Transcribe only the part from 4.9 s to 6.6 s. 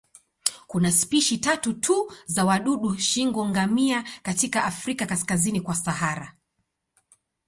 kaskazini kwa Sahara.